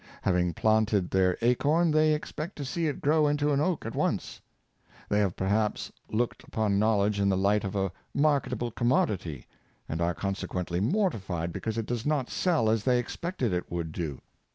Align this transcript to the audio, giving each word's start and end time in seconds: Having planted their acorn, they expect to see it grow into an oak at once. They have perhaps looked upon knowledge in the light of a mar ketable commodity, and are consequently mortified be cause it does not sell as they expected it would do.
Having 0.23 0.55
planted 0.55 1.11
their 1.11 1.37
acorn, 1.43 1.91
they 1.91 2.15
expect 2.15 2.55
to 2.55 2.65
see 2.65 2.87
it 2.87 3.01
grow 3.01 3.27
into 3.27 3.51
an 3.51 3.59
oak 3.59 3.85
at 3.85 3.93
once. 3.93 4.41
They 5.09 5.19
have 5.19 5.35
perhaps 5.35 5.91
looked 6.09 6.43
upon 6.43 6.79
knowledge 6.79 7.19
in 7.19 7.29
the 7.29 7.37
light 7.37 7.63
of 7.63 7.75
a 7.75 7.91
mar 8.11 8.41
ketable 8.41 8.73
commodity, 8.73 9.45
and 9.87 10.01
are 10.01 10.15
consequently 10.15 10.79
mortified 10.79 11.53
be 11.53 11.59
cause 11.59 11.77
it 11.77 11.85
does 11.85 12.03
not 12.03 12.31
sell 12.31 12.67
as 12.67 12.83
they 12.83 12.97
expected 12.97 13.53
it 13.53 13.69
would 13.71 13.91
do. 13.91 14.19